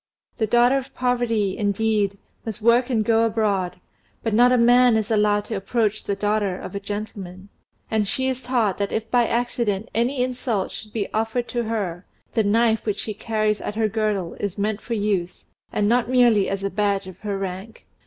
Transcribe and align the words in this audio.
The 0.39 0.47
daughter 0.47 0.79
of 0.79 0.95
poverty, 0.95 1.55
indeed, 1.55 2.17
must 2.43 2.59
work 2.59 2.89
and 2.89 3.05
go 3.05 3.23
abroad, 3.23 3.79
but 4.23 4.33
not 4.33 4.51
a 4.51 4.57
man 4.57 4.97
is 4.97 5.11
allowed 5.11 5.45
to 5.45 5.55
approach 5.55 6.03
the 6.05 6.15
daughter 6.15 6.57
of 6.57 6.73
a 6.73 6.79
gentleman; 6.79 7.49
and 7.91 8.07
she 8.07 8.27
is 8.27 8.41
taught 8.41 8.79
that 8.79 8.91
if 8.91 9.11
by 9.11 9.27
accident 9.27 9.89
any 9.93 10.23
insult 10.23 10.71
should 10.71 10.91
be 10.91 11.07
offered 11.13 11.47
to 11.49 11.65
her, 11.65 12.07
the 12.33 12.43
knife 12.43 12.83
which 12.83 12.97
she 12.97 13.13
carries 13.13 13.61
at 13.61 13.75
her 13.75 13.87
girdle 13.87 14.33
is 14.39 14.57
meant 14.57 14.81
for 14.81 14.95
use, 14.95 15.45
and 15.71 15.87
not 15.87 16.09
merely 16.09 16.49
as 16.49 16.63
a 16.63 16.71
badge 16.71 17.05
of 17.05 17.19
her 17.19 17.37
rank. 17.37 17.85